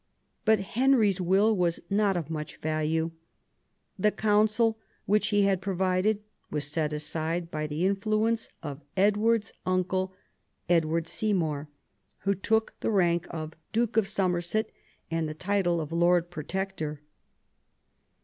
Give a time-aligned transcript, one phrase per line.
[0.45, 3.11] But Henry's will was not of much value.
[3.99, 10.15] The Council which he had provided was set aside by the influence of Edward's uncle,
[10.67, 11.69] Edward Seymour,
[12.25, 12.43] THE YOUTH OF ELIZABETH.
[12.43, 14.71] g who took the rank of Duke of Somerset
[15.11, 17.01] and the title of Lord Protector.